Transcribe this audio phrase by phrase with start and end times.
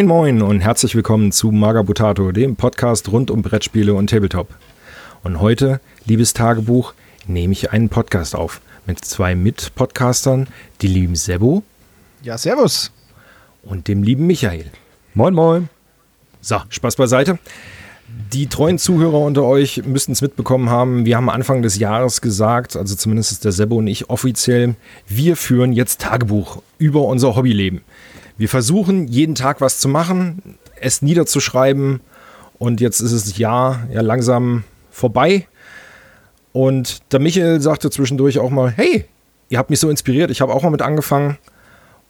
[0.00, 4.48] Moin Moin und herzlich willkommen zu Magabutato, dem Podcast rund um Brettspiele und Tabletop.
[5.22, 6.94] Und heute, liebes Tagebuch,
[7.26, 10.46] nehme ich einen Podcast auf mit zwei Mitpodcastern,
[10.80, 11.64] die lieben Sebo.
[12.22, 12.92] Ja, servus.
[13.62, 14.70] Und dem lieben Michael.
[15.12, 15.68] Moin Moin.
[16.40, 17.38] So, Spaß beiseite.
[18.32, 21.04] Die treuen Zuhörer unter euch müssten es mitbekommen haben.
[21.04, 25.36] Wir haben Anfang des Jahres gesagt, also zumindest ist der Sebo und ich offiziell, wir
[25.36, 27.82] führen jetzt Tagebuch über unser Hobbyleben.
[28.40, 32.00] Wir versuchen jeden Tag was zu machen, es niederzuschreiben
[32.58, 35.46] und jetzt ist es Jahr ja langsam vorbei.
[36.54, 39.04] Und der Michael sagte zwischendurch auch mal, hey,
[39.50, 41.36] ihr habt mich so inspiriert, ich habe auch mal mit angefangen.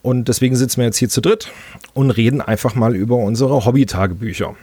[0.03, 1.49] Und deswegen sitzen wir jetzt hier zu dritt
[1.95, 4.55] und reden einfach mal über unsere Hobby-Tagebücher.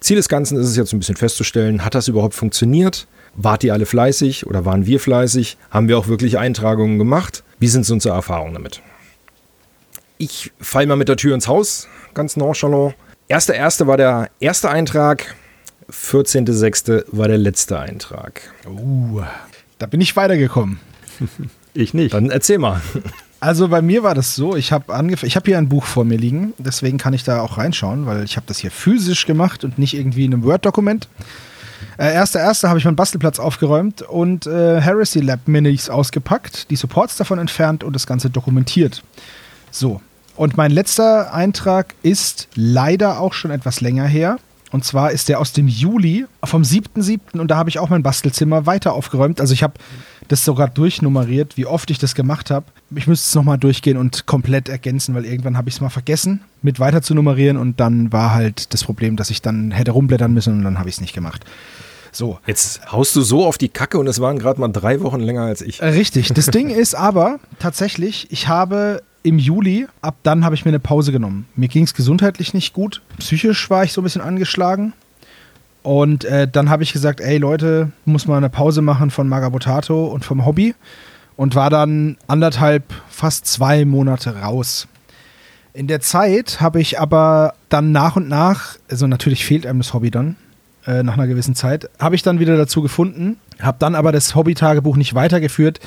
[0.00, 3.06] Ziel des Ganzen ist es jetzt ein bisschen festzustellen, hat das überhaupt funktioniert?
[3.34, 5.58] Wart ihr alle fleißig oder waren wir fleißig?
[5.70, 7.44] Haben wir auch wirklich Eintragungen gemacht?
[7.58, 8.80] Wie sind unsere Erfahrungen damit?
[10.24, 12.94] Ich fall mal mit der Tür ins Haus, ganz nonchalant.
[13.28, 15.34] Erster erste war der erste Eintrag,
[15.90, 17.04] 14.06.
[17.08, 18.40] war der letzte Eintrag.
[18.66, 19.20] Uh,
[19.76, 20.80] da bin ich weitergekommen.
[21.74, 22.14] ich nicht.
[22.14, 22.80] Dann erzähl mal.
[23.38, 26.06] Also bei mir war das so, ich habe angefangen, ich habe hier ein Buch vor
[26.06, 29.62] mir liegen, deswegen kann ich da auch reinschauen, weil ich habe das hier physisch gemacht
[29.62, 31.06] und nicht irgendwie in einem Word-Dokument.
[31.98, 36.76] Äh, erster, erster habe ich meinen Bastelplatz aufgeräumt und äh, Heresy Lab Minis ausgepackt, die
[36.76, 39.02] Supports davon entfernt und das Ganze dokumentiert.
[39.74, 40.00] So.
[40.36, 44.38] Und mein letzter Eintrag ist leider auch schon etwas länger her.
[44.72, 47.38] Und zwar ist der aus dem Juli, vom 7.7.
[47.38, 49.40] Und da habe ich auch mein Bastelzimmer weiter aufgeräumt.
[49.40, 49.74] Also ich habe
[50.26, 52.66] das sogar durchnummeriert, wie oft ich das gemacht habe.
[52.96, 56.40] Ich müsste es nochmal durchgehen und komplett ergänzen, weil irgendwann habe ich es mal vergessen,
[56.62, 57.56] mit weiter zu nummerieren.
[57.56, 60.88] Und dann war halt das Problem, dass ich dann hätte rumblättern müssen und dann habe
[60.88, 61.44] ich es nicht gemacht.
[62.10, 62.38] So.
[62.46, 65.42] Jetzt haust du so auf die Kacke und es waren gerade mal drei Wochen länger
[65.42, 65.82] als ich.
[65.82, 66.32] Richtig.
[66.32, 70.78] Das Ding ist aber tatsächlich, ich habe im Juli, ab dann habe ich mir eine
[70.78, 71.46] Pause genommen.
[71.56, 73.02] Mir ging es gesundheitlich nicht gut.
[73.18, 74.92] Psychisch war ich so ein bisschen angeschlagen.
[75.82, 80.06] Und äh, dann habe ich gesagt, ey Leute, muss mal eine Pause machen von Magabotato
[80.06, 80.74] und vom Hobby.
[81.36, 84.86] Und war dann anderthalb, fast zwei Monate raus.
[85.72, 89.94] In der Zeit habe ich aber dann nach und nach, also natürlich fehlt einem das
[89.94, 90.36] Hobby dann,
[90.86, 94.34] äh, nach einer gewissen Zeit, habe ich dann wieder dazu gefunden, habe dann aber das
[94.34, 95.80] Hobby-Tagebuch nicht weitergeführt,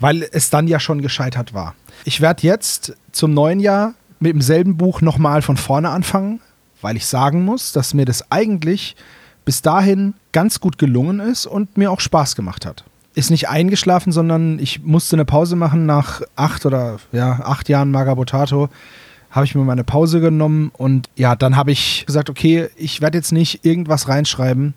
[0.00, 1.74] weil es dann ja schon gescheitert war.
[2.04, 6.40] Ich werde jetzt zum neuen Jahr mit demselben Buch nochmal von vorne anfangen,
[6.80, 8.96] weil ich sagen muss, dass mir das eigentlich
[9.44, 12.84] bis dahin ganz gut gelungen ist und mir auch Spaß gemacht hat.
[13.14, 17.90] Ist nicht eingeschlafen, sondern ich musste eine Pause machen nach acht oder ja, acht Jahren
[17.90, 18.68] Magabotato.
[19.34, 23.18] Habe ich mir meine Pause genommen und ja, dann habe ich gesagt, okay, ich werde
[23.18, 24.74] jetzt nicht irgendwas reinschreiben,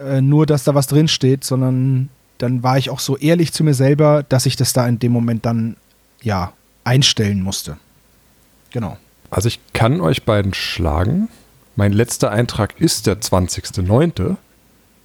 [0.00, 3.62] äh, nur dass da was drin steht, sondern dann war ich auch so ehrlich zu
[3.62, 5.76] mir selber, dass ich das da in dem Moment dann
[6.20, 7.76] ja, einstellen musste.
[8.72, 8.96] Genau.
[9.30, 11.28] Also ich kann euch beiden schlagen.
[11.76, 14.36] Mein letzter Eintrag ist der 20.09.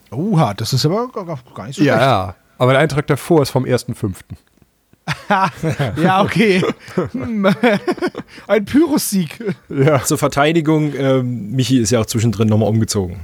[0.09, 2.01] Oha, das ist aber gar nicht so ja, schlecht.
[2.01, 4.15] Ja, aber der Eintrag davor ist vom 1.5.
[6.01, 6.63] ja, okay.
[7.11, 7.47] Hm.
[8.47, 9.39] Ein Pyrrhus-Sieg.
[9.69, 10.03] Ja.
[10.03, 13.19] Zur Verteidigung, ähm, Michi ist ja auch zwischendrin nochmal umgezogen.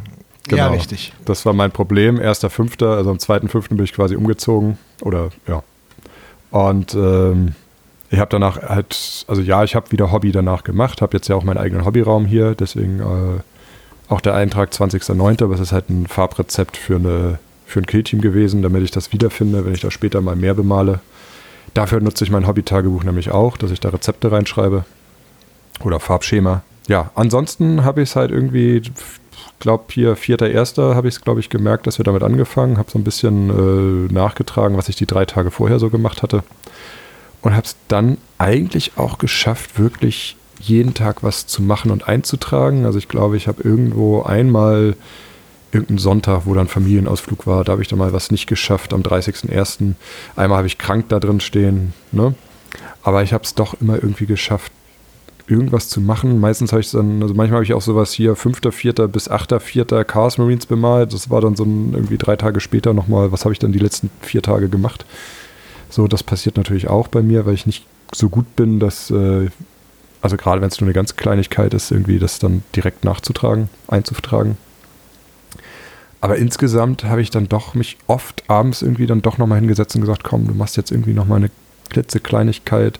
[0.47, 0.64] Genau.
[0.64, 1.14] Ja, richtig.
[1.25, 2.19] Das war mein Problem.
[2.19, 3.69] 1.5., also am 2.5.
[3.69, 4.78] bin ich quasi umgezogen.
[5.02, 5.64] Oder ja.
[6.52, 7.56] Und ähm,
[8.09, 11.36] ich habe danach halt, also ja, ich habe wieder Hobby danach gemacht, habe jetzt ja
[11.36, 16.08] auch meinen eigenen Hobbyraum hier, deswegen äh, auch der Eintrag 20.09., was ist halt ein
[16.08, 20.19] Farbrezept für, eine, für ein Killteam gewesen, damit ich das wiederfinde, wenn ich da später
[20.19, 21.00] mal mehr bemale.
[21.73, 24.85] Dafür nutze ich mein Hobby-Tagebuch nämlich auch, dass ich da Rezepte reinschreibe
[25.83, 26.63] oder Farbschema.
[26.87, 28.81] Ja, ansonsten habe ich es halt irgendwie,
[29.59, 30.95] glaube hier 4.1.
[30.95, 33.49] habe ich es, glaube ich, gemerkt, dass wir damit angefangen, habe so ein bisschen
[34.09, 36.43] äh, nachgetragen, was ich die drei Tage vorher so gemacht hatte
[37.41, 42.85] und habe es dann eigentlich auch geschafft, wirklich jeden Tag was zu machen und einzutragen.
[42.85, 44.95] Also ich glaube, ich habe irgendwo einmal
[45.71, 49.01] irgendeinen Sonntag, wo dann Familienausflug war, da habe ich dann mal was nicht geschafft am
[49.01, 49.94] 30.01.
[50.35, 52.35] Einmal habe ich krank da drin stehen, ne?
[53.03, 54.71] Aber ich habe es doch immer irgendwie geschafft,
[55.47, 56.39] irgendwas zu machen.
[56.39, 59.07] Meistens habe ich dann, also manchmal habe ich auch sowas hier 5.4.
[59.07, 60.03] bis 8.4.
[60.03, 61.13] Chaos Marines bemalt.
[61.13, 63.79] Das war dann so ein, irgendwie drei Tage später nochmal, was habe ich dann die
[63.79, 65.06] letzten vier Tage gemacht.
[65.89, 69.50] So, das passiert natürlich auch bei mir, weil ich nicht so gut bin, dass, äh,
[70.21, 74.57] also gerade wenn es nur eine ganz Kleinigkeit ist, irgendwie das dann direkt nachzutragen, einzutragen.
[76.21, 80.01] Aber insgesamt habe ich dann doch mich oft abends irgendwie dann doch nochmal hingesetzt und
[80.01, 81.50] gesagt, komm, du machst jetzt irgendwie nochmal eine
[81.89, 83.00] klitzekleinigkeit.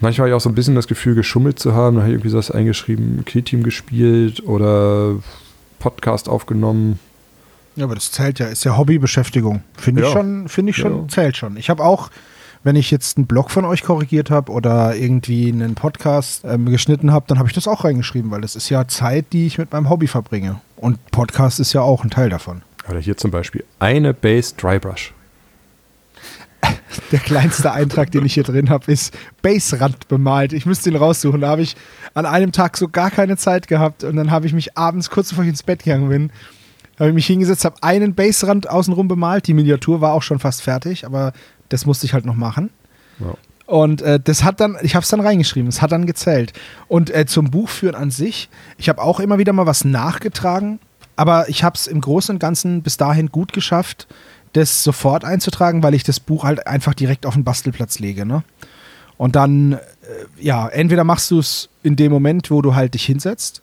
[0.00, 1.96] Manchmal habe ich auch so ein bisschen das Gefühl, geschummelt zu haben.
[1.96, 5.16] Da habe ich irgendwie sowas eingeschrieben, Killteam gespielt oder
[5.78, 6.98] Podcast aufgenommen.
[7.76, 9.62] Ja, aber das zählt ja, ist ja Hobbybeschäftigung.
[9.78, 10.12] Finde ich ja.
[10.12, 11.08] schon, finde ich schon, ja.
[11.08, 11.56] zählt schon.
[11.56, 12.10] Ich habe auch
[12.64, 17.12] wenn ich jetzt einen Blog von euch korrigiert habe oder irgendwie einen Podcast ähm, geschnitten
[17.12, 19.72] habe, dann habe ich das auch reingeschrieben, weil das ist ja Zeit, die ich mit
[19.72, 20.60] meinem Hobby verbringe.
[20.82, 22.62] Und Podcast ist ja auch ein Teil davon.
[22.88, 25.14] Oder hier zum Beispiel eine Base Drybrush.
[27.12, 30.52] Der kleinste Eintrag, den ich hier drin habe, ist Baserand bemalt.
[30.52, 31.42] Ich müsste ihn raussuchen.
[31.42, 31.76] Da habe ich
[32.14, 35.28] an einem Tag so gar keine Zeit gehabt und dann habe ich mich abends, kurz
[35.28, 36.32] bevor ich ins Bett gegangen bin,
[36.98, 39.46] habe ich mich hingesetzt, habe einen Baserand außenrum bemalt.
[39.46, 41.32] Die Miniatur war auch schon fast fertig, aber
[41.68, 42.70] das musste ich halt noch machen.
[43.20, 43.34] Ja.
[43.72, 46.52] Und äh, das hat dann, ich habe es dann reingeschrieben, es hat dann gezählt.
[46.88, 50.78] Und äh, zum Buchführen an sich, ich habe auch immer wieder mal was nachgetragen,
[51.16, 54.08] aber ich habe es im Großen und Ganzen bis dahin gut geschafft,
[54.52, 58.26] das sofort einzutragen, weil ich das Buch halt einfach direkt auf den Bastelplatz lege.
[58.26, 58.44] Ne?
[59.16, 59.78] Und dann, äh,
[60.38, 63.62] ja, entweder machst du es in dem Moment, wo du halt dich hinsetzt,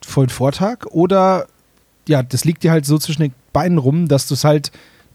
[0.00, 1.48] vollen Vortag, oder
[2.06, 4.70] ja, das liegt dir halt so zwischen den Beinen rum, dass du es halt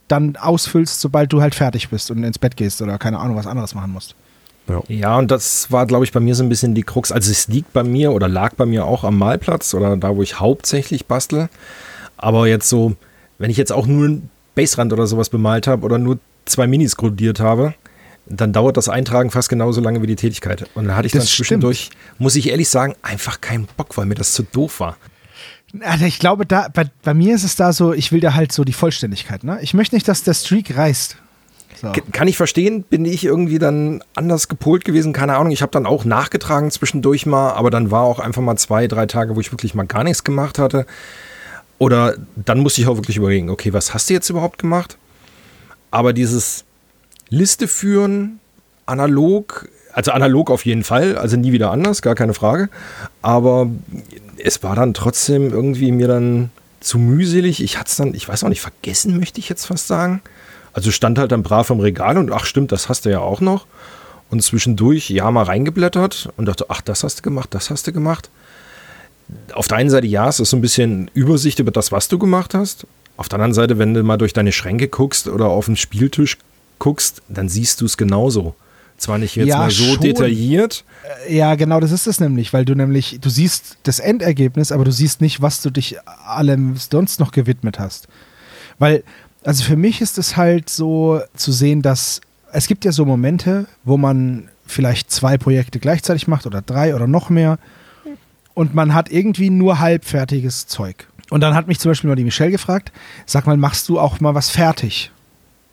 [0.09, 3.47] dann ausfüllst, sobald du halt fertig bist und ins Bett gehst oder keine Ahnung, was
[3.47, 4.13] anderes machen musst.
[4.67, 4.81] Ja.
[4.87, 7.11] ja, und das war, glaube ich, bei mir so ein bisschen die Krux.
[7.11, 10.23] Also es liegt bei mir oder lag bei mir auch am Malplatz oder da, wo
[10.23, 11.49] ich hauptsächlich bastel.
[12.17, 12.95] Aber jetzt so,
[13.37, 16.95] wenn ich jetzt auch nur ein Baserand oder sowas bemalt habe oder nur zwei Minis
[16.95, 17.75] grundiert habe,
[18.27, 20.67] dann dauert das Eintragen fast genauso lange wie die Tätigkeit.
[20.73, 22.19] Und dann hatte ich das dann zwischendurch, stimmt.
[22.19, 24.97] muss ich ehrlich sagen, einfach keinen Bock, weil mir das zu doof war.
[25.81, 28.51] Also ich glaube, da, bei, bei, mir ist es da so, ich will da halt
[28.51, 29.43] so die Vollständigkeit.
[29.43, 29.59] Ne?
[29.61, 31.17] Ich möchte nicht, dass der Streak reißt.
[31.81, 31.91] So.
[32.11, 35.51] Kann ich verstehen, bin ich irgendwie dann anders gepolt gewesen, keine Ahnung.
[35.51, 39.05] Ich habe dann auch nachgetragen zwischendurch mal, aber dann war auch einfach mal zwei, drei
[39.05, 40.85] Tage, wo ich wirklich mal gar nichts gemacht hatte.
[41.77, 44.97] Oder dann musste ich auch wirklich überlegen, okay, was hast du jetzt überhaupt gemacht?
[45.91, 46.63] Aber dieses
[47.29, 48.39] Liste führen,
[48.85, 52.69] analog, also analog auf jeden Fall, also nie wieder anders, gar keine Frage.
[53.21, 53.69] Aber
[54.37, 57.63] es war dann trotzdem irgendwie mir dann zu mühselig.
[57.63, 60.21] Ich hatte es dann, ich weiß auch nicht, vergessen möchte ich jetzt fast sagen.
[60.75, 63.39] Also stand halt dann brav im Regal und ach stimmt, das hast du ja auch
[63.39, 63.65] noch.
[64.29, 67.93] Und zwischendurch ja mal reingeblättert und dachte, ach, das hast du gemacht, das hast du
[67.93, 68.29] gemacht.
[69.53, 72.19] Auf der einen Seite ja, es ist so ein bisschen Übersicht über das, was du
[72.19, 72.85] gemacht hast.
[73.15, 76.37] Auf der anderen Seite, wenn du mal durch deine Schränke guckst oder auf den Spieltisch
[76.77, 78.53] guckst, dann siehst du es genauso.
[78.97, 80.01] Zwar nicht jetzt ja, mal so schon.
[80.01, 80.83] detailliert.
[81.29, 84.83] Äh, ja, genau, das ist es nämlich, weil du nämlich, du siehst das Endergebnis, aber
[84.83, 88.09] du siehst nicht, was du dich allem sonst noch gewidmet hast.
[88.77, 89.03] Weil,
[89.45, 92.21] also für mich ist es halt so zu sehen, dass
[92.51, 97.07] es gibt ja so Momente, wo man vielleicht zwei Projekte gleichzeitig macht oder drei oder
[97.07, 97.59] noch mehr
[98.53, 101.07] und man hat irgendwie nur halbfertiges Zeug.
[101.29, 102.91] Und dann hat mich zum Beispiel mal die Michelle gefragt,
[103.25, 105.11] sag mal, machst du auch mal was fertig?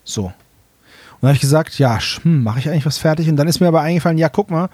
[0.03, 0.33] So
[1.23, 3.29] dann habe ich gesagt, ja, hm, mache ich eigentlich was fertig?
[3.29, 4.69] Und dann ist mir aber eingefallen, ja, guck mal,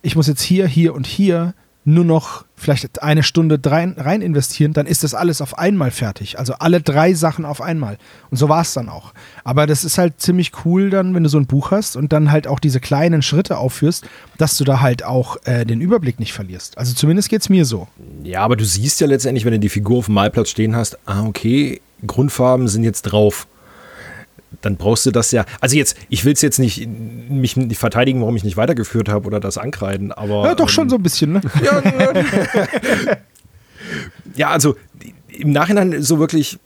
[0.00, 1.52] ich muss jetzt hier, hier und hier
[1.84, 6.38] nur noch vielleicht eine Stunde rein, investieren, dann ist das alles auf einmal fertig.
[6.38, 7.98] Also alle drei Sachen auf einmal.
[8.30, 9.12] Und so war es dann auch.
[9.42, 12.30] Aber das ist halt ziemlich cool dann, wenn du so ein Buch hast und dann
[12.30, 14.04] halt auch diese kleinen Schritte aufführst,
[14.38, 16.78] dass du da halt auch äh, den Überblick nicht verlierst.
[16.78, 17.88] Also zumindest geht es mir so.
[18.22, 20.98] Ja, aber du siehst ja letztendlich, wenn du die Figur auf dem Malplatz stehen hast,
[21.06, 23.46] ah, okay, Grundfarben sind jetzt drauf
[24.62, 25.44] dann brauchst du das ja.
[25.60, 29.26] Also jetzt, ich will es jetzt nicht mich nicht verteidigen, warum ich nicht weitergeführt habe
[29.26, 30.44] oder das ankreiden, aber.
[30.44, 31.40] Ja, doch ähm, schon so ein bisschen, ne?
[31.62, 32.26] Ja, ne?
[34.34, 34.76] ja, also
[35.28, 36.58] im Nachhinein so wirklich,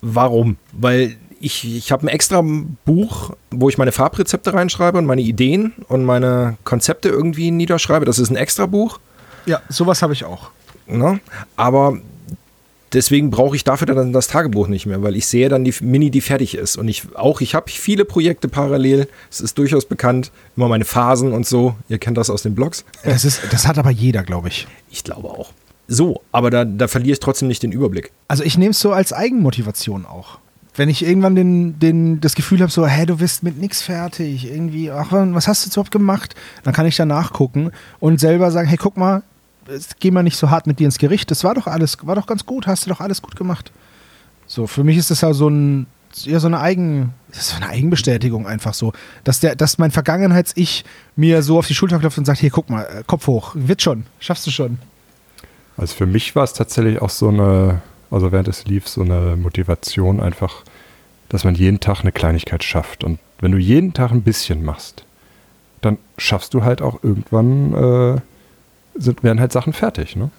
[0.00, 0.56] warum?
[0.72, 2.42] Weil ich, ich habe ein extra
[2.84, 8.04] Buch, wo ich meine Farbrezepte reinschreibe und meine Ideen und meine Konzepte irgendwie niederschreibe.
[8.04, 8.98] Das ist ein extra Buch.
[9.46, 10.50] Ja, sowas habe ich auch.
[10.86, 11.20] Ne?
[11.56, 11.98] Aber
[12.92, 16.10] deswegen brauche ich dafür dann das Tagebuch nicht mehr, weil ich sehe dann die Mini,
[16.10, 16.76] die fertig ist.
[16.76, 19.08] Und ich auch, ich habe viele Projekte parallel.
[19.30, 21.74] Es ist durchaus bekannt, immer meine Phasen und so.
[21.88, 22.84] Ihr kennt das aus den Blogs.
[23.04, 24.66] Das, ist, das hat aber jeder, glaube ich.
[24.90, 25.52] Ich glaube auch.
[25.86, 28.12] So, aber da, da verliere ich trotzdem nicht den Überblick.
[28.28, 30.38] Also ich nehme es so als Eigenmotivation auch.
[30.74, 34.48] Wenn ich irgendwann den, den, das Gefühl habe, so, hä, du bist mit nichts fertig,
[34.48, 36.36] irgendwie, ach, was hast du überhaupt gemacht?
[36.62, 39.22] Dann kann ich da nachgucken und selber sagen, hey, guck mal,
[40.00, 41.30] geh mal nicht so hart mit dir ins Gericht.
[41.30, 43.72] Das war doch alles, war doch ganz gut, hast du doch alles gut gemacht.
[44.46, 48.46] So, für mich ist das ja so ein, ja, so eine Eigen, ist eine Eigenbestätigung
[48.46, 48.92] einfach so,
[49.24, 50.84] dass der, dass mein Vergangenheits-Ich
[51.16, 53.82] mir so auf die Schulter klopft und sagt, hier, guck mal, äh, Kopf hoch, wird
[53.82, 54.78] schon, schaffst du schon.
[55.76, 59.36] Also für mich war es tatsächlich auch so eine, also während es lief, so eine
[59.36, 60.64] Motivation einfach,
[61.28, 63.04] dass man jeden Tag eine Kleinigkeit schafft.
[63.04, 65.04] Und wenn du jeden Tag ein bisschen machst,
[65.82, 68.20] dann schaffst du halt auch irgendwann äh,
[68.98, 70.30] sind, werden halt Sachen fertig, ne?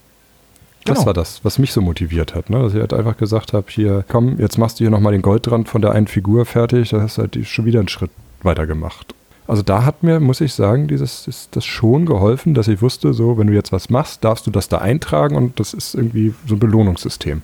[0.85, 1.07] Das genau.
[1.07, 2.61] war das, was mich so motiviert hat, ne?
[2.61, 5.67] dass ich halt einfach gesagt habe, hier, komm, jetzt machst du hier nochmal den Goldrand
[5.67, 8.11] von der einen Figur fertig, da hast du halt schon wieder einen Schritt
[8.43, 9.13] weiter gemacht.
[9.45, 13.13] Also da hat mir, muss ich sagen, dieses, das, das schon geholfen, dass ich wusste,
[13.13, 16.33] so, wenn du jetzt was machst, darfst du das da eintragen und das ist irgendwie
[16.47, 17.41] so ein Belohnungssystem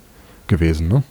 [0.48, 1.04] gewesen, ne?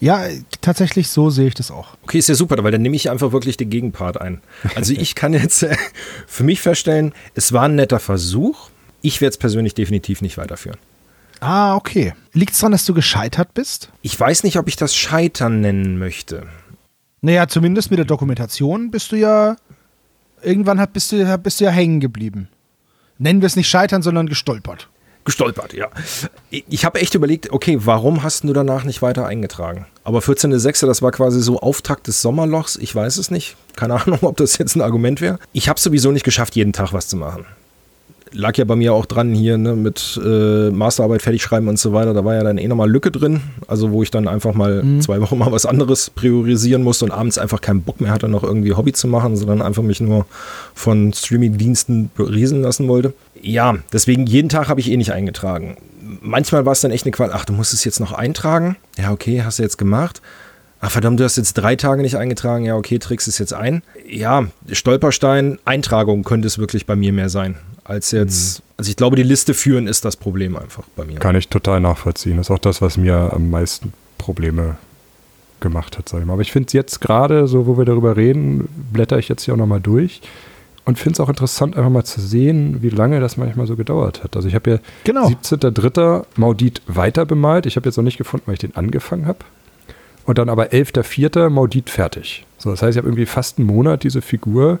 [0.00, 0.24] Ja,
[0.60, 1.96] tatsächlich so sehe ich das auch.
[2.02, 4.40] Okay, ist ja super, weil dann nehme ich einfach wirklich den Gegenpart ein.
[4.74, 5.76] Also ich kann jetzt äh,
[6.26, 8.70] für mich feststellen, es war ein netter Versuch.
[9.02, 10.78] Ich werde es persönlich definitiv nicht weiterführen.
[11.40, 12.14] Ah, okay.
[12.32, 13.90] Liegt es daran, dass du gescheitert bist?
[14.00, 16.46] Ich weiß nicht, ob ich das Scheitern nennen möchte.
[17.20, 19.56] Naja, zumindest mit der Dokumentation bist du ja.
[20.40, 22.48] Irgendwann bist, du, bist du ja hängen geblieben.
[23.18, 24.88] Nennen wir es nicht scheitern, sondern gestolpert.
[25.24, 25.88] Gestolpert, ja.
[26.50, 29.86] Ich habe echt überlegt, okay, warum hast du danach nicht weiter eingetragen?
[30.02, 32.76] Aber 14.06., das war quasi so Auftakt des Sommerlochs.
[32.76, 33.56] Ich weiß es nicht.
[33.76, 35.38] Keine Ahnung, ob das jetzt ein Argument wäre.
[35.52, 37.46] Ich habe sowieso nicht geschafft, jeden Tag was zu machen
[38.32, 41.92] lag ja bei mir auch dran hier ne, mit äh, Masterarbeit fertig schreiben und so
[41.92, 42.14] weiter.
[42.14, 43.40] Da war ja dann eh nochmal Lücke drin.
[43.66, 45.00] Also wo ich dann einfach mal mhm.
[45.00, 48.42] zwei Wochen mal was anderes priorisieren musste und abends einfach keinen Bock mehr hatte, noch
[48.42, 50.26] irgendwie Hobby zu machen, sondern einfach mich nur
[50.74, 53.14] von Streaming-Diensten beriesen lassen wollte.
[53.40, 55.76] Ja, deswegen jeden Tag habe ich eh nicht eingetragen.
[56.20, 57.30] Manchmal war es dann echt eine Qual.
[57.32, 58.76] Ach, du musst es jetzt noch eintragen?
[58.98, 60.20] Ja, okay, hast du jetzt gemacht.
[60.80, 62.64] Ach verdammt, du hast jetzt drei Tage nicht eingetragen.
[62.64, 63.82] Ja, okay, trägst es jetzt ein.
[64.08, 68.60] Ja, Stolperstein, Eintragung könnte es wirklich bei mir mehr sein als jetzt.
[68.60, 68.64] Mhm.
[68.78, 71.18] Also ich glaube, die Liste führen ist das Problem einfach bei mir.
[71.18, 72.36] Kann ich total nachvollziehen.
[72.36, 74.76] Das ist auch das, was mir am meisten Probleme
[75.60, 76.34] gemacht hat, sag ich mal.
[76.34, 79.54] Aber ich finde es jetzt gerade, so wo wir darüber reden, blätter ich jetzt hier
[79.54, 80.20] auch nochmal durch
[80.84, 84.24] und finde es auch interessant, einfach mal zu sehen, wie lange das manchmal so gedauert
[84.24, 84.34] hat.
[84.34, 85.28] Also ich habe ja genau.
[85.28, 86.24] 17.3.
[86.36, 87.66] Maudit weiter bemalt.
[87.66, 89.38] Ich habe jetzt noch nicht gefunden, weil ich den angefangen habe.
[90.24, 91.50] Und dann aber 11.4.
[91.50, 92.44] Maudit fertig.
[92.58, 94.80] So, das heißt, ich habe irgendwie fast einen Monat diese Figur.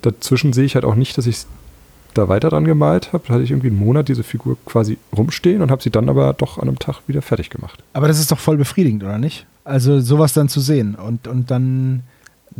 [0.00, 1.44] Dazwischen sehe ich halt auch nicht, dass ich
[2.14, 5.70] da weiter dran gemalt habe, hatte ich irgendwie einen Monat diese Figur quasi rumstehen und
[5.70, 7.82] habe sie dann aber doch an einem Tag wieder fertig gemacht.
[7.92, 9.46] Aber das ist doch voll befriedigend, oder nicht?
[9.64, 12.02] Also sowas dann zu sehen und, und dann.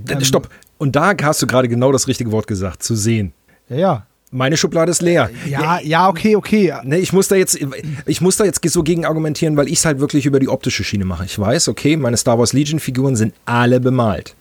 [0.08, 0.48] Ähm Stopp.
[0.78, 3.32] Und da hast du gerade genau das richtige Wort gesagt, zu sehen.
[3.68, 4.06] Ja, ja.
[4.34, 5.28] Meine Schublade ist leer.
[5.46, 6.72] Ja, ja, okay, okay.
[6.84, 7.58] Ne, ich muss da jetzt,
[8.06, 10.84] ich muss da jetzt so gegen argumentieren, weil ich es halt wirklich über die optische
[10.84, 11.26] Schiene mache.
[11.26, 14.34] Ich weiß, okay, meine Star Wars Legion Figuren sind alle bemalt.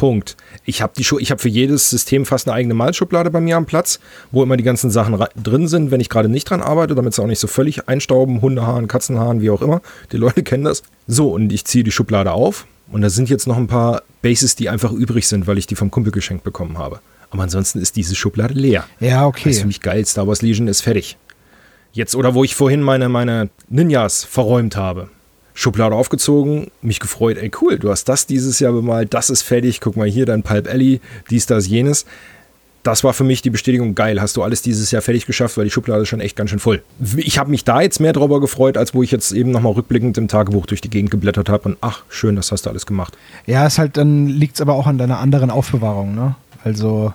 [0.00, 0.34] Punkt.
[0.64, 4.42] Ich habe hab für jedes System fast eine eigene Malschublade bei mir am Platz, wo
[4.42, 7.26] immer die ganzen Sachen drin sind, wenn ich gerade nicht dran arbeite, damit sie auch
[7.26, 9.82] nicht so völlig einstauben, Hundehaaren, Katzenhaaren, wie auch immer.
[10.10, 10.84] Die Leute kennen das.
[11.06, 14.56] So, und ich ziehe die Schublade auf und da sind jetzt noch ein paar Bases,
[14.56, 17.00] die einfach übrig sind, weil ich die vom Kumpel geschenkt bekommen habe.
[17.28, 18.86] Aber ansonsten ist diese Schublade leer.
[19.00, 19.50] Ja, okay.
[19.50, 20.06] Das ist für mich geil.
[20.06, 21.18] Star Wars Legion ist fertig.
[21.92, 25.10] Jetzt, oder wo ich vorhin meine, meine Ninjas verräumt habe.
[25.54, 29.80] Schublade aufgezogen, mich gefreut, ey cool, du hast das dieses Jahr bemalt, das ist fertig,
[29.80, 32.06] guck mal hier, dein Pulp Alley, dies, das, jenes.
[32.82, 35.64] Das war für mich die Bestätigung, geil, hast du alles dieses Jahr fertig geschafft, weil
[35.64, 36.82] die Schublade ist schon echt ganz schön voll.
[37.16, 40.16] Ich habe mich da jetzt mehr drüber gefreut, als wo ich jetzt eben nochmal rückblickend
[40.16, 43.18] im Tagebuch durch die Gegend geblättert habe und ach, schön, das hast du alles gemacht.
[43.44, 46.36] Ja, es halt, dann liegt es aber auch an deiner anderen Aufbewahrung, ne?
[46.64, 47.12] Also,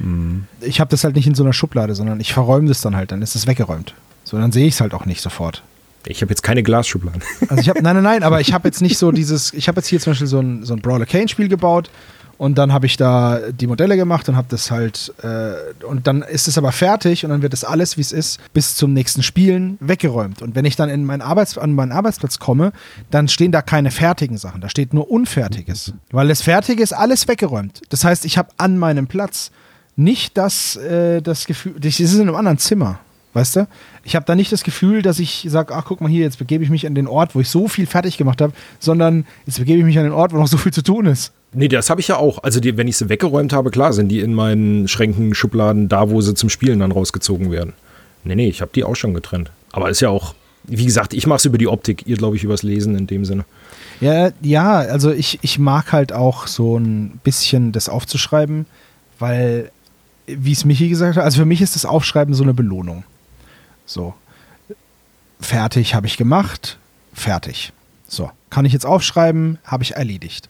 [0.00, 0.44] mhm.
[0.60, 3.10] ich habe das halt nicht in so einer Schublade, sondern ich verräume das dann halt,
[3.10, 3.94] dann ist es weggeräumt.
[4.24, 5.62] So, dann sehe ich es halt auch nicht sofort.
[6.06, 7.22] Ich habe jetzt keine Glasschubladen.
[7.48, 9.78] Also ich habe, nein, nein, nein, aber ich habe jetzt nicht so dieses, ich habe
[9.78, 11.90] jetzt hier zum Beispiel so ein, so ein Brawler Kane Spiel gebaut
[12.38, 16.22] und dann habe ich da die Modelle gemacht und habe das halt, äh, und dann
[16.22, 19.22] ist es aber fertig und dann wird das alles, wie es ist, bis zum nächsten
[19.22, 20.42] Spielen weggeräumt.
[20.42, 22.72] Und wenn ich dann in meinen Arbeits an meinen Arbeitsplatz komme,
[23.10, 25.94] dann stehen da keine fertigen Sachen, da steht nur Unfertiges.
[26.10, 27.82] Weil das Fertige ist alles weggeräumt.
[27.88, 29.50] Das heißt, ich habe an meinem Platz
[29.96, 32.98] nicht das, äh, das Gefühl, das ist in einem anderen Zimmer.
[33.36, 33.68] Weißt du?
[34.02, 36.64] Ich habe da nicht das Gefühl, dass ich sage, ach guck mal hier, jetzt begebe
[36.64, 39.80] ich mich an den Ort, wo ich so viel fertig gemacht habe, sondern jetzt begebe
[39.80, 41.32] ich mich an den Ort, wo noch so viel zu tun ist.
[41.52, 42.42] Nee, das habe ich ja auch.
[42.44, 46.08] Also die, wenn ich sie weggeräumt habe, klar, sind die in meinen Schränken, Schubladen, da
[46.08, 47.74] wo sie zum Spielen dann rausgezogen werden.
[48.24, 49.50] Nee, nee, ich habe die auch schon getrennt.
[49.70, 52.42] Aber ist ja auch, wie gesagt, ich mache es über die Optik, ihr glaube ich
[52.42, 53.44] übers Lesen in dem Sinne.
[54.00, 58.64] Ja, ja, also ich, ich mag halt auch so ein bisschen das aufzuschreiben,
[59.18, 59.70] weil,
[60.26, 63.04] wie es Michi gesagt hat, also für mich ist das Aufschreiben so eine Belohnung.
[63.86, 64.14] So.
[65.40, 66.78] Fertig habe ich gemacht,
[67.14, 67.72] fertig.
[68.08, 68.30] So.
[68.50, 70.48] Kann ich jetzt aufschreiben, habe ich erledigt.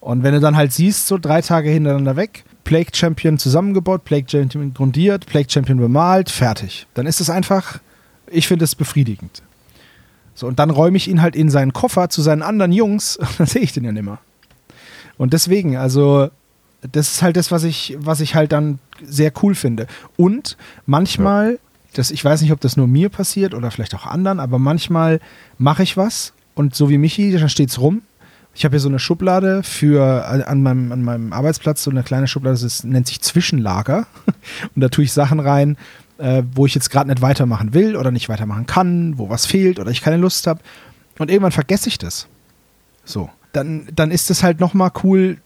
[0.00, 4.28] Und wenn du dann halt siehst, so drei Tage hintereinander weg, Plague Champion zusammengebaut, Plague
[4.28, 6.86] Champion grundiert, Plague Champion bemalt, fertig.
[6.94, 7.78] Dann ist es einfach,
[8.26, 9.42] ich finde es befriedigend.
[10.34, 13.40] So, und dann räume ich ihn halt in seinen Koffer zu seinen anderen Jungs und
[13.40, 14.18] dann sehe ich den ja nicht mehr.
[15.16, 16.28] Und deswegen, also,
[16.90, 19.86] das ist halt das, was ich, was ich halt dann sehr cool finde.
[20.16, 21.58] Und manchmal
[21.94, 25.20] das, ich weiß nicht, ob das nur mir passiert oder vielleicht auch anderen, aber manchmal
[25.58, 28.02] mache ich was und so wie Michi, da steht es rum.
[28.56, 32.28] Ich habe hier so eine Schublade für an meinem, an meinem Arbeitsplatz, so eine kleine
[32.28, 34.06] Schublade, das nennt sich Zwischenlager.
[34.76, 35.76] Und da tue ich Sachen rein,
[36.18, 39.80] äh, wo ich jetzt gerade nicht weitermachen will oder nicht weitermachen kann, wo was fehlt
[39.80, 40.60] oder ich keine Lust habe.
[41.18, 42.28] Und irgendwann vergesse ich das.
[43.04, 43.28] So.
[43.52, 45.38] Dann, dann ist es halt nochmal cool,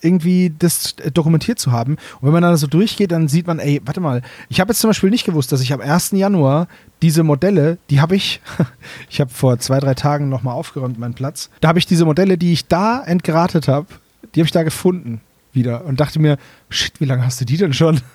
[0.00, 1.92] irgendwie das dokumentiert zu haben.
[2.20, 4.80] Und wenn man dann so durchgeht, dann sieht man, ey, warte mal, ich habe jetzt
[4.80, 6.12] zum Beispiel nicht gewusst, dass ich am 1.
[6.12, 6.68] Januar
[7.02, 8.40] diese Modelle, die habe ich,
[9.10, 11.50] ich habe vor zwei, drei Tagen nochmal aufgeräumt, meinen Platz.
[11.60, 13.86] Da habe ich diese Modelle, die ich da entgratet habe,
[14.34, 15.20] die habe ich da gefunden
[15.52, 16.38] wieder und dachte mir,
[16.70, 18.00] shit, wie lange hast du die denn schon?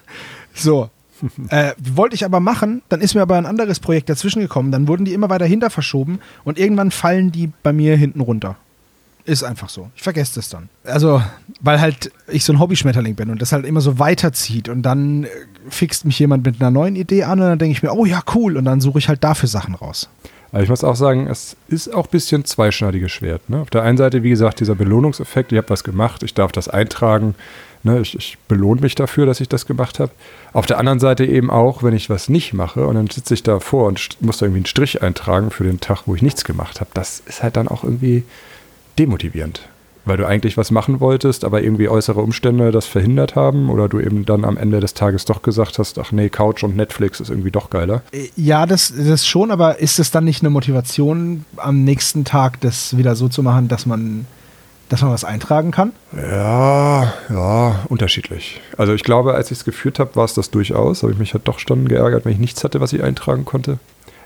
[0.54, 0.90] So.
[1.50, 4.72] äh, wollte ich aber machen, dann ist mir aber ein anderes Projekt dazwischen gekommen.
[4.72, 8.56] Dann wurden die immer weiter hinter verschoben und irgendwann fallen die bei mir hinten runter.
[9.28, 9.92] Ist einfach so.
[9.94, 10.70] Ich vergesse das dann.
[10.86, 11.22] Also,
[11.60, 15.26] weil halt ich so ein Hobbyschmetterling bin und das halt immer so weiterzieht und dann
[15.26, 15.28] äh,
[15.70, 18.22] fixt mich jemand mit einer neuen Idee an und dann denke ich mir, oh ja,
[18.34, 20.08] cool, und dann suche ich halt dafür Sachen raus.
[20.54, 23.50] Aber ich muss auch sagen, es ist auch ein bisschen zweischneidiges Schwert.
[23.50, 23.60] Ne?
[23.60, 26.70] Auf der einen Seite, wie gesagt, dieser Belohnungseffekt, ich habe was gemacht, ich darf das
[26.70, 27.36] eintragen,
[27.84, 28.00] ne?
[28.00, 30.12] ich, ich belohne mich dafür, dass ich das gemacht habe.
[30.54, 33.44] Auf der anderen Seite eben auch, wenn ich was nicht mache und dann sitze ich
[33.44, 36.80] davor und muss da irgendwie einen Strich eintragen für den Tag, wo ich nichts gemacht
[36.80, 38.24] habe, das ist halt dann auch irgendwie
[38.98, 39.68] demotivierend.
[40.06, 44.00] Weil du eigentlich was machen wolltest, aber irgendwie äußere Umstände das verhindert haben oder du
[44.00, 47.30] eben dann am Ende des Tages doch gesagt hast, ach nee, Couch und Netflix ist
[47.30, 48.04] irgendwie doch geiler.
[48.14, 52.62] Äh, Ja, das, das schon, aber ist es dann nicht eine Motivation, am nächsten Tag
[52.62, 54.26] das wieder so zu machen, dass man,
[54.88, 55.92] dass man was eintragen kann?
[56.16, 58.62] Ja, ja, unterschiedlich.
[58.78, 61.04] Also ich glaube, als ich es geführt habe, war es das durchaus.
[61.04, 63.78] Habe ich mich halt doch schon geärgert, wenn ich nichts hatte, was ich eintragen konnte.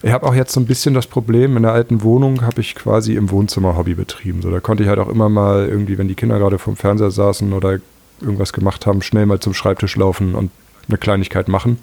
[0.03, 2.73] Ich habe auch jetzt so ein bisschen das Problem, in der alten Wohnung habe ich
[2.73, 4.41] quasi im Wohnzimmer Hobby betrieben.
[4.41, 7.11] So, da konnte ich halt auch immer mal irgendwie, wenn die Kinder gerade vom Fernseher
[7.11, 7.79] saßen oder
[8.19, 10.49] irgendwas gemacht haben, schnell mal zum Schreibtisch laufen und
[10.87, 11.77] eine Kleinigkeit machen.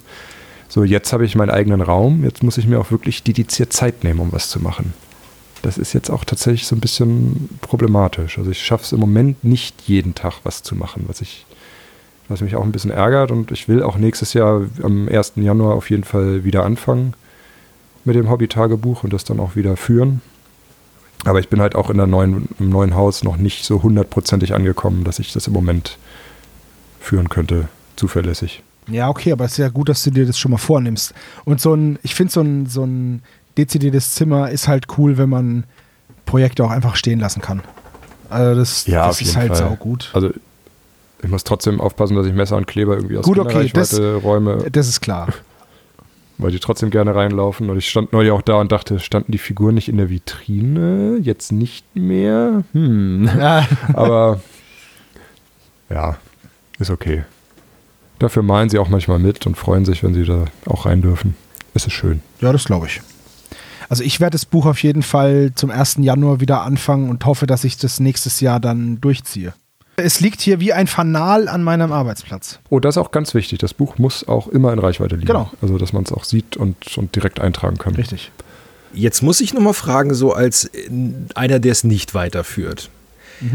[0.67, 2.23] So, jetzt habe ich meinen eigenen Raum.
[2.25, 4.93] Jetzt muss ich mir auch wirklich dediziert Zeit nehmen, um was zu machen.
[5.61, 8.37] Das ist jetzt auch tatsächlich so ein bisschen problematisch.
[8.37, 11.45] Also ich schaffe es im Moment nicht jeden Tag was zu machen, was ich,
[12.27, 13.31] was mich auch ein bisschen ärgert.
[13.31, 15.33] Und ich will auch nächstes Jahr am 1.
[15.37, 17.13] Januar auf jeden Fall wieder anfangen
[18.09, 20.21] mit dem Hobby-Tagebuch und das dann auch wieder führen.
[21.25, 24.53] Aber ich bin halt auch in der neuen, im neuen Haus noch nicht so hundertprozentig
[24.55, 25.97] angekommen, dass ich das im Moment
[26.99, 28.63] führen könnte, zuverlässig.
[28.87, 31.13] Ja, okay, aber es ist ja gut, dass du dir das schon mal vornimmst.
[31.45, 33.21] Und so ein, ich finde, so ein, so ein
[33.57, 35.65] dezidiertes Zimmer ist halt cool, wenn man
[36.25, 37.61] Projekte auch einfach stehen lassen kann.
[38.29, 39.57] Also das, Ja, das ist halt Fall.
[39.57, 40.09] saugut.
[40.13, 40.31] Also
[41.21, 44.65] ich muss trotzdem aufpassen, dass ich Messer und Kleber irgendwie aus Gut, okay, das- räume,
[44.71, 45.27] Das ist klar.
[46.39, 47.69] weil die trotzdem gerne reinlaufen.
[47.69, 51.19] Und ich stand neulich auch da und dachte, standen die Figuren nicht in der Vitrine?
[51.21, 52.63] Jetzt nicht mehr?
[52.71, 53.29] Hm.
[53.37, 54.39] ja, Aber
[55.89, 56.17] ja,
[56.79, 57.23] ist okay.
[58.17, 61.35] Dafür malen sie auch manchmal mit und freuen sich, wenn sie da auch rein dürfen.
[61.73, 62.21] Es ist schön.
[62.41, 63.01] ja, das glaube ich.
[63.89, 65.97] Also ich werde das Buch auf jeden Fall zum 1.
[66.01, 69.53] Januar wieder anfangen und hoffe, dass ich das nächstes Jahr dann durchziehe.
[70.03, 72.59] Es liegt hier wie ein Fanal an meinem Arbeitsplatz.
[72.69, 73.59] Oh, das ist auch ganz wichtig.
[73.59, 75.27] Das Buch muss auch immer in Reichweite liegen.
[75.27, 75.51] Genau.
[75.61, 77.95] Also, dass man es auch sieht und, und direkt eintragen kann.
[77.95, 78.31] Richtig.
[78.93, 80.89] Jetzt muss ich nochmal fragen, so als äh,
[81.35, 82.89] einer, der es nicht weiterführt.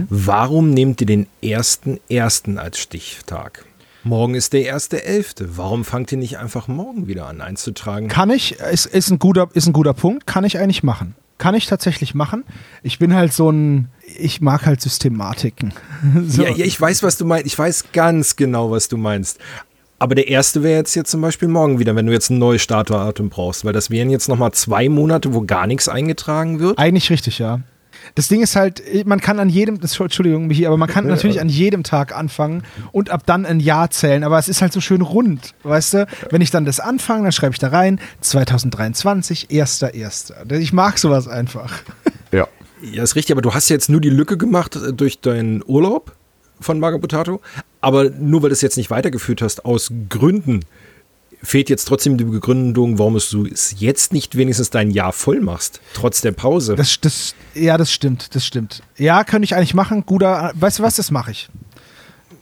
[0.09, 2.57] Warum nehmt ihr den 1.1.
[2.57, 3.65] als Stichtag?
[4.03, 5.47] Morgen ist der 1.11.
[5.57, 8.09] Warum fangt ihr nicht einfach morgen wieder an einzutragen?
[8.09, 11.15] Kann ich, ist, ist, ein guter, ist ein guter Punkt, kann ich eigentlich machen.
[11.39, 12.45] Kann ich tatsächlich machen.
[12.83, 15.73] Ich bin halt so ein, ich mag halt Systematiken.
[16.29, 16.43] so.
[16.43, 17.47] Ja, ja, ich weiß, was du meinst.
[17.47, 19.39] Ich weiß ganz genau, was du meinst.
[19.99, 22.63] Aber der erste wäre jetzt, jetzt zum Beispiel morgen wieder, wenn du jetzt ein neues
[22.63, 26.79] Startdatum brauchst, weil das wären jetzt nochmal zwei Monate, wo gar nichts eingetragen wird.
[26.79, 27.61] Eigentlich richtig, ja.
[28.15, 31.49] Das Ding ist halt, man kann an jedem, Entschuldigung, Michi, aber man kann natürlich an
[31.49, 32.63] jedem Tag anfangen
[32.93, 36.07] und ab dann ein Jahr zählen, aber es ist halt so schön rund, weißt du?
[36.31, 40.53] Wenn ich dann das anfange, dann schreibe ich da rein, 2023, 1.1.
[40.59, 41.73] Ich mag sowas einfach.
[42.33, 42.49] Ja.
[42.83, 46.13] Ja, ist richtig, aber du hast jetzt nur die Lücke gemacht äh, durch deinen Urlaub
[46.61, 47.41] von Maga Potato.
[47.81, 50.61] Aber nur weil du es jetzt nicht weitergeführt hast, aus Gründen,
[51.45, 55.81] fehlt jetzt trotzdem die Begründung, warum du es jetzt nicht wenigstens dein Jahr voll machst,
[55.93, 56.75] trotz der Pause.
[56.75, 58.83] Das, das, ja, das stimmt, das stimmt.
[58.97, 60.05] Ja, könnte ich eigentlich machen.
[60.07, 61.49] Guter, weißt du was, das mache ich.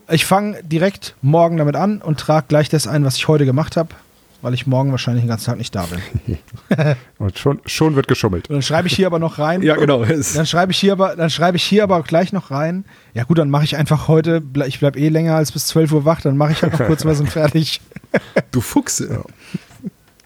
[0.09, 3.77] Ich fange direkt morgen damit an und trage gleich das ein, was ich heute gemacht
[3.77, 3.95] habe,
[4.43, 6.39] weil ich morgen wahrscheinlich den ganzen Tag nicht da bin.
[7.19, 8.49] Und schon, schon wird geschummelt.
[8.51, 9.63] Und dann schreibe ich hier aber noch rein.
[9.63, 10.05] ja, genau.
[10.05, 12.85] Dann schreibe ich hier aber, dann schreibe ich hier aber gleich noch rein.
[13.15, 16.05] Ja gut, dann mache ich einfach heute, ich bleibe eh länger als bis 12 Uhr
[16.05, 17.81] wach, dann mache ich halt noch kurz was und fertig.
[18.51, 19.03] Du Fuchs.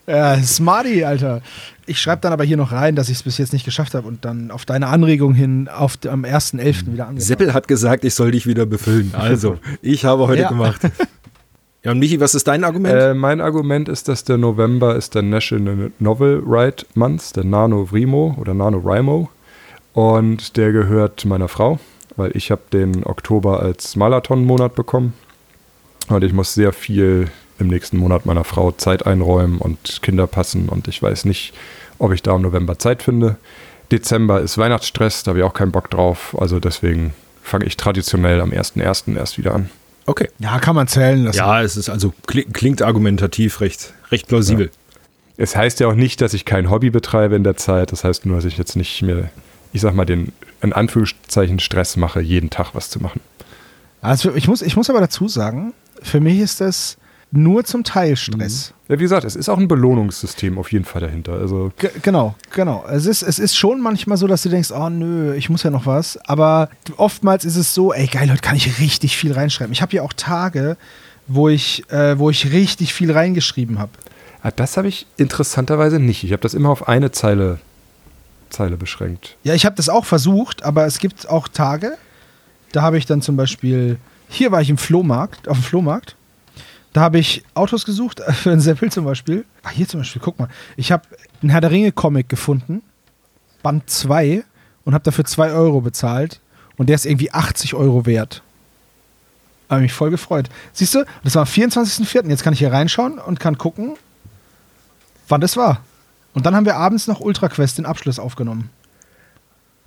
[0.08, 1.42] Ja, Smarty, Alter.
[1.84, 4.06] Ich schreibe dann aber hier noch rein, dass ich es bis jetzt nicht geschafft habe
[4.06, 6.92] und dann auf deine Anregung hin auf, am 1.11.
[6.92, 7.18] wieder angefangen.
[7.20, 9.12] Seppel hat gesagt, ich soll dich wieder befüllen.
[9.16, 10.48] Also, ich habe heute Ja.
[10.48, 10.80] gemacht.
[11.86, 13.00] Ja, und Michi, was ist dein Argument?
[13.00, 18.34] Äh, mein Argument ist, dass der November ist der National Novel Right Month, der NaNoWriMo
[18.40, 19.28] oder NaNoWriMo.
[19.92, 21.78] Und der gehört meiner Frau,
[22.16, 25.12] weil ich habe den Oktober als Marathon-Monat bekommen.
[26.08, 30.68] Und ich muss sehr viel im nächsten Monat meiner Frau Zeit einräumen und Kinder passen.
[30.68, 31.54] Und ich weiß nicht,
[32.00, 33.36] ob ich da im November Zeit finde.
[33.92, 36.36] Dezember ist Weihnachtsstress, da habe ich auch keinen Bock drauf.
[36.36, 39.14] Also deswegen fange ich traditionell am 1.1.
[39.14, 39.70] erst wieder an.
[40.06, 40.28] Okay.
[40.38, 41.38] Ja, kann man zählen lassen.
[41.38, 44.70] Ja, es ist also kli- klingt argumentativ recht, recht plausibel.
[45.36, 47.92] es heißt ja auch nicht, dass ich kein Hobby betreibe in der Zeit.
[47.92, 49.30] Das heißt nur, dass ich jetzt nicht mehr,
[49.72, 53.20] ich sag mal, den in Anführungszeichen Stress mache, jeden Tag was zu machen.
[54.00, 56.96] Also ich muss, ich muss aber dazu sagen, für mich ist das
[57.32, 58.72] nur zum Teil Stress.
[58.88, 61.32] Ja, wie gesagt, es ist auch ein Belohnungssystem auf jeden Fall dahinter.
[61.34, 62.84] Also G genau, genau.
[62.88, 65.70] Es ist, es ist schon manchmal so, dass du denkst, oh nö, ich muss ja
[65.70, 66.16] noch was.
[66.28, 69.72] Aber oftmals ist es so, ey geil, heute kann ich richtig viel reinschreiben.
[69.72, 70.76] Ich habe ja auch Tage,
[71.26, 73.90] wo ich, äh, wo ich richtig viel reingeschrieben habe.
[74.42, 76.22] ah, das habe ich interessanterweise nicht.
[76.22, 77.58] Ich habe das immer auf eine Zeile,
[78.50, 79.36] Zeile beschränkt.
[79.42, 81.98] Ja, ich habe das auch versucht, aber es gibt auch Tage,
[82.70, 86.14] da habe ich dann zum Beispiel, hier war ich im Flohmarkt, auf dem Flohmarkt,
[86.96, 89.44] da habe ich Autos gesucht, für ein Seppel zum Beispiel.
[89.62, 90.48] Ah, hier zum Beispiel, guck mal.
[90.76, 91.02] Ich habe
[91.42, 92.82] einen Herr der Ringe Comic gefunden,
[93.62, 94.42] Band 2,
[94.84, 96.40] und habe dafür 2 Euro bezahlt.
[96.78, 98.42] Und der ist irgendwie 80 Euro wert.
[99.68, 100.48] Habe mich voll gefreut.
[100.72, 102.28] Siehst du, das war am 24.04.
[102.28, 103.96] Jetzt kann ich hier reinschauen und kann gucken,
[105.28, 105.82] wann das war.
[106.32, 108.70] Und dann haben wir abends noch Ultra Quest den Abschluss aufgenommen.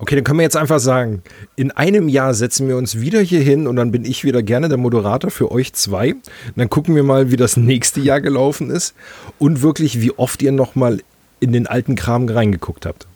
[0.00, 1.22] Okay, dann können wir jetzt einfach sagen,
[1.56, 4.70] in einem Jahr setzen wir uns wieder hier hin und dann bin ich wieder gerne
[4.70, 6.14] der Moderator für euch zwei.
[6.14, 6.22] Und
[6.56, 8.94] dann gucken wir mal, wie das nächste Jahr gelaufen ist
[9.38, 11.02] und wirklich, wie oft ihr nochmal
[11.38, 13.06] in den alten Kram reingeguckt habt.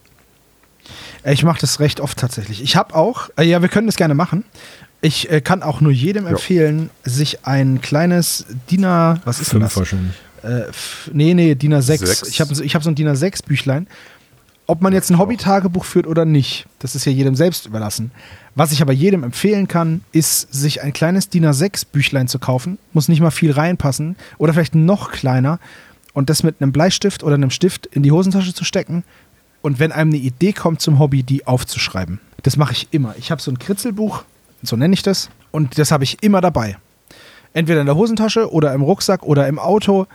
[1.24, 2.62] Ich mache das recht oft tatsächlich.
[2.62, 4.44] Ich habe auch, äh, ja, wir können das gerne machen.
[5.00, 9.60] Ich äh, kann auch nur jedem empfehlen, sich ein kleines DIN A, was ist denn
[9.60, 9.74] das?
[9.74, 10.12] wahrscheinlich.
[10.42, 10.64] Äh,
[11.14, 11.80] nee, nee, DIN A6.
[11.80, 12.28] Sechs.
[12.28, 13.86] Ich habe so, ich hab so ein DIN A6 Büchlein.
[14.66, 18.12] Ob man jetzt ein Hobby-Tagebuch führt oder nicht, das ist ja jedem selbst überlassen.
[18.54, 22.78] Was ich aber jedem empfehlen kann, ist, sich ein kleines DIN A6 Büchlein zu kaufen.
[22.92, 24.16] Muss nicht mal viel reinpassen.
[24.38, 25.58] Oder vielleicht noch kleiner.
[26.14, 29.04] Und das mit einem Bleistift oder einem Stift in die Hosentasche zu stecken.
[29.60, 32.20] Und wenn einem eine Idee kommt zum Hobby, die aufzuschreiben.
[32.42, 33.14] Das mache ich immer.
[33.18, 34.24] Ich habe so ein Kritzelbuch,
[34.62, 35.28] so nenne ich das.
[35.50, 36.78] Und das habe ich immer dabei.
[37.52, 40.06] Entweder in der Hosentasche oder im Rucksack oder im Auto.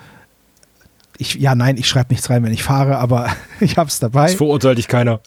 [1.21, 3.29] Ich, ja, nein, ich schreibe nichts rein, wenn ich fahre, aber
[3.60, 4.27] ich habe es dabei.
[4.27, 5.19] Das verurteilt dich keiner.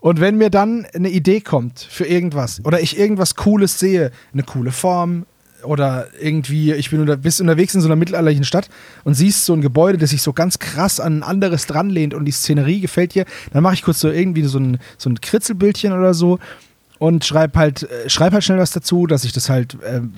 [0.00, 4.44] Und wenn mir dann eine Idee kommt für irgendwas oder ich irgendwas Cooles sehe, eine
[4.44, 5.26] coole Form
[5.64, 8.70] oder irgendwie, ich bin unter, bist unterwegs in so einer mittelalterlichen Stadt
[9.04, 12.24] und siehst so ein Gebäude, das sich so ganz krass an ein anderes dranlehnt und
[12.24, 15.92] die Szenerie gefällt dir, dann mache ich kurz so irgendwie so ein, so ein Kritzelbildchen
[15.92, 16.38] oder so
[16.98, 20.14] und schreib halt, äh, schreib halt schnell was dazu, dass ich das halt ähm,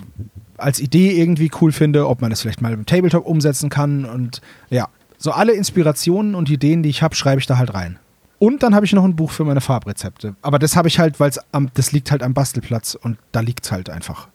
[0.57, 4.41] als Idee irgendwie cool finde, ob man das vielleicht mal im Tabletop umsetzen kann und
[4.69, 4.87] ja,
[5.23, 7.97] so alle Inspirationen und Ideen, die ich habe, schreibe ich da halt rein.
[8.39, 10.35] Und dann habe ich noch ein Buch für meine Farbrezepte.
[10.41, 11.31] Aber das habe ich halt, weil
[11.73, 14.27] das liegt halt am Bastelplatz und da liegt es halt einfach.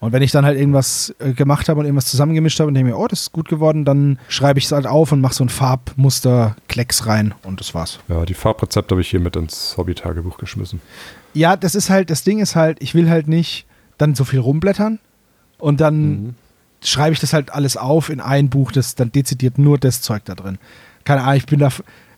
[0.00, 2.90] Und wenn ich dann halt irgendwas äh, gemacht habe und irgendwas zusammengemischt habe und denke
[2.90, 5.44] mir, oh, das ist gut geworden, dann schreibe ich es halt auf und mache so
[5.44, 7.98] ein Farbmuster-Klecks rein und das war's.
[8.08, 10.82] Ja, die Farbrezepte habe ich hier mit ins Hobby-Tagebuch geschmissen.
[11.32, 13.64] Ja, das ist halt, das Ding ist halt, ich will halt nicht
[13.96, 14.98] dann so viel rumblättern
[15.56, 16.36] und dann
[16.82, 20.24] schreibe ich das halt alles auf in ein Buch, das dann dezidiert nur das Zeug
[20.24, 20.58] da drin.
[21.04, 21.70] Keine Ahnung, ich bin da,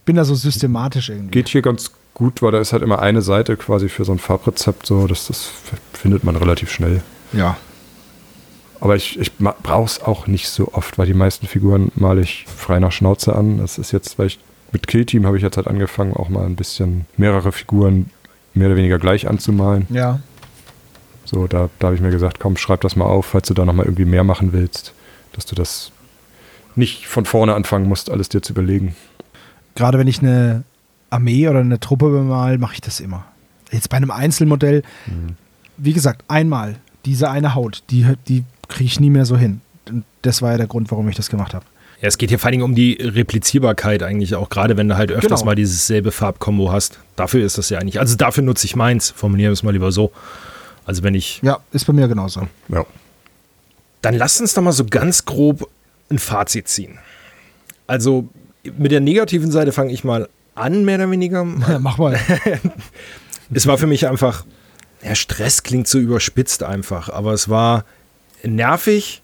[0.05, 1.31] bin da so systematisch irgendwie.
[1.31, 4.19] Geht hier ganz gut, weil da ist halt immer eine Seite quasi für so ein
[4.19, 5.51] Farbrezept, so das, das
[5.93, 7.03] findet man relativ schnell.
[7.33, 7.57] Ja.
[8.81, 12.47] Aber ich, ich brauche es auch nicht so oft, weil die meisten Figuren male ich
[12.47, 13.59] frei nach Schnauze an.
[13.59, 14.39] Das ist jetzt, weil ich
[14.73, 18.11] mit Killteam habe ich jetzt halt angefangen, auch mal ein bisschen mehrere Figuren
[18.55, 19.87] mehr oder weniger gleich anzumalen.
[19.91, 20.21] Ja.
[21.25, 23.65] So, da, da habe ich mir gesagt, komm, schreib das mal auf, falls du da
[23.65, 24.93] nochmal irgendwie mehr machen willst,
[25.33, 25.93] dass du das
[26.77, 28.97] nicht von vorne anfangen musst, alles dir zu überlegen.
[29.75, 30.65] Gerade wenn ich eine
[31.11, 33.25] Armee oder eine Truppe bemal, mache ich das immer.
[33.71, 34.83] Jetzt bei einem Einzelmodell,
[35.77, 39.61] wie gesagt, einmal diese eine Haut, die, die kriege ich nie mehr so hin.
[39.89, 41.65] Und das war ja der Grund, warum ich das gemacht habe.
[42.01, 44.97] Ja, es geht hier vor allen Dingen um die Replizierbarkeit eigentlich auch, gerade wenn du
[44.97, 45.51] halt öfters Genau.
[45.51, 46.99] mal dieses selbe Farbkombo hast.
[47.17, 48.01] Dafür ist das ja eigentlich.
[48.01, 50.11] Also dafür nutze ich meins, formulieren wir es mal lieber so.
[50.85, 51.41] Also wenn ich.
[51.43, 52.49] Ja, ist bei mir genauso.
[52.69, 52.85] Ja.
[54.03, 55.69] Dann lasst uns doch mal so ganz grob
[56.11, 56.99] ein Fazit ziehen.
[57.87, 58.29] Also
[58.63, 61.47] mit der negativen Seite fange ich mal an, mehr oder weniger.
[61.69, 62.19] Ja, mach mal.
[63.53, 64.45] Es war für mich einfach,
[65.03, 67.85] ja, Stress klingt so überspitzt einfach, aber es war
[68.45, 69.23] nervig,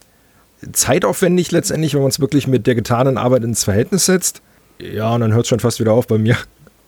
[0.73, 4.43] zeitaufwendig letztendlich, wenn man es wirklich mit der getanen Arbeit ins Verhältnis setzt.
[4.81, 6.37] Ja, und dann hört es schon fast wieder auf bei mir.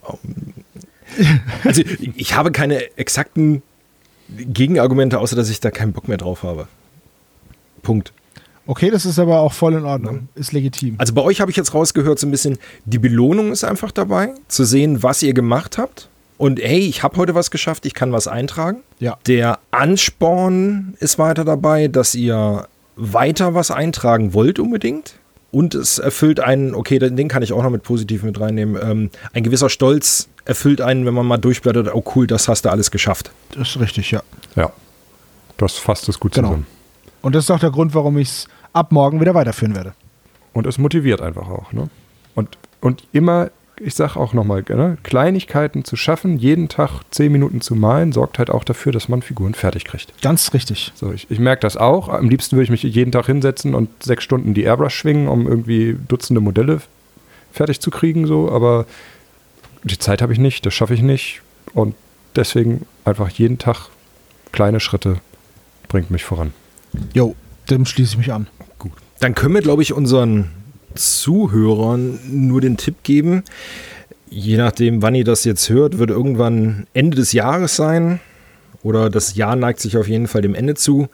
[1.64, 3.62] Also ich habe keine exakten
[4.28, 6.68] Gegenargumente, außer dass ich da keinen Bock mehr drauf habe.
[7.82, 8.12] Punkt.
[8.66, 10.28] Okay, das ist aber auch voll in Ordnung.
[10.34, 10.96] Ist legitim.
[10.98, 14.34] Also bei euch habe ich jetzt rausgehört, so ein bisschen, die Belohnung ist einfach dabei,
[14.48, 16.10] zu sehen, was ihr gemacht habt.
[16.36, 18.82] Und hey, ich habe heute was geschafft, ich kann was eintragen.
[18.98, 19.16] Ja.
[19.26, 25.14] Der Ansporn ist weiter dabei, dass ihr weiter was eintragen wollt unbedingt.
[25.50, 28.78] Und es erfüllt einen, okay, den den kann ich auch noch mit positiv mit reinnehmen.
[28.82, 32.70] Ähm, ein gewisser Stolz erfüllt einen, wenn man mal durchblättert, oh cool, das hast du
[32.70, 33.30] alles geschafft.
[33.52, 34.22] Das ist richtig, ja.
[34.56, 34.70] Ja.
[35.56, 36.48] Das fasst es gut Genau.
[36.48, 36.66] zusammen.
[37.22, 39.94] Und das ist auch der Grund, warum ich es ab morgen wieder weiterführen werde.
[40.52, 41.72] Und es motiviert einfach auch.
[41.72, 41.88] Ne?
[42.34, 47.60] Und und immer, ich sag auch nochmal, ne, Kleinigkeiten zu schaffen, jeden Tag zehn Minuten
[47.60, 50.20] zu malen, sorgt halt auch dafür, dass man Figuren fertig kriegt.
[50.22, 50.92] Ganz richtig.
[50.94, 52.08] So, ich, ich merke das auch.
[52.08, 55.46] Am liebsten würde ich mich jeden Tag hinsetzen und sechs Stunden die Airbrush schwingen, um
[55.46, 56.80] irgendwie Dutzende Modelle
[57.52, 58.86] fertig zu kriegen, so, aber
[59.84, 61.42] die Zeit habe ich nicht, das schaffe ich nicht.
[61.74, 61.94] Und
[62.36, 63.88] deswegen einfach jeden Tag
[64.52, 65.20] kleine Schritte
[65.88, 66.52] bringt mich voran.
[67.14, 67.34] Jo,
[67.70, 68.46] dem schließe ich mich an.
[68.78, 68.92] Gut.
[69.20, 70.50] Dann können wir, glaube ich, unseren
[70.94, 73.44] Zuhörern nur den Tipp geben,
[74.30, 78.20] je nachdem, wann ihr das jetzt hört, wird irgendwann Ende des Jahres sein
[78.82, 81.08] oder das Jahr neigt sich auf jeden Fall dem Ende zu.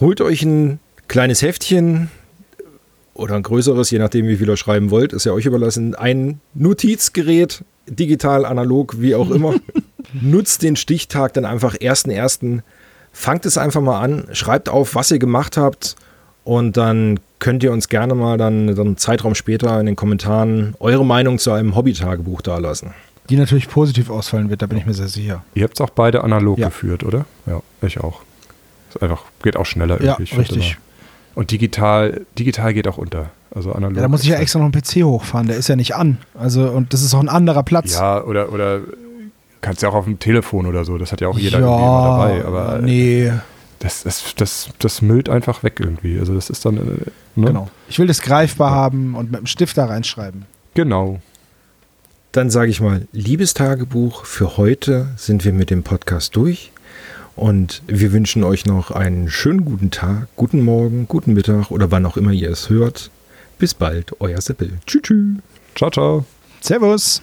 [0.00, 2.10] Holt euch ein kleines Heftchen
[3.14, 5.94] oder ein größeres, je nachdem, wie viel ihr schreiben wollt, ist ja euch überlassen.
[5.94, 9.54] Ein Notizgerät, digital, analog, wie auch immer.
[10.12, 12.60] Nutzt den Stichtag dann einfach 1.1.
[13.12, 15.96] Fangt es einfach mal an, schreibt auf, was ihr gemacht habt
[16.48, 20.74] und dann könnt ihr uns gerne mal dann, dann einen Zeitraum später in den Kommentaren
[20.80, 22.94] eure Meinung zu einem Hobby-Tagebuch dalassen.
[23.28, 25.44] Die natürlich positiv ausfallen wird, da bin ich mir sehr sicher.
[25.52, 26.68] Ihr habt es auch beide analog Ja.
[26.68, 27.26] geführt, oder?
[27.44, 28.22] Ja, ich auch.
[28.88, 30.24] Ist einfach, geht auch schneller Ja, irgendwie.
[30.26, 30.70] find richtig.
[30.72, 30.80] immer.
[31.34, 33.26] Und digital, digital geht auch unter.
[33.54, 33.96] Also analog.
[33.96, 36.16] Ja, da muss ich ja extra noch einen PC hochfahren, der ist ja nicht an.
[36.34, 37.92] Also, und das ist auch ein anderer Platz.
[37.98, 38.80] Ja, oder, oder
[39.60, 40.96] kannst ja auch auf dem Telefon oder so.
[40.96, 42.44] Das hat ja auch jeder ja, irgendwie immer dabei.
[42.46, 43.32] Aber nee,
[43.78, 46.18] das, das, das, das müllt einfach weg irgendwie.
[46.18, 46.76] Also das ist dann.
[46.76, 47.46] äh, Ne?
[47.46, 47.70] genau.
[47.88, 50.46] Ich will das greifbar haben und mit dem Stift da reinschreiben.
[50.74, 51.20] Genau.
[52.32, 56.72] Dann sage ich mal, liebes Tagebuch, für heute sind wir mit dem Podcast durch.
[57.36, 62.04] Und wir wünschen euch noch einen schönen guten Tag, guten Morgen, guten Mittag oder wann
[62.04, 63.12] auch immer ihr es hört.
[63.60, 64.72] Bis bald, euer Seppel.
[64.86, 65.02] Tschüss.
[65.02, 65.36] tschüss.
[65.76, 66.24] Ciao, ciao.
[66.60, 67.22] Servus.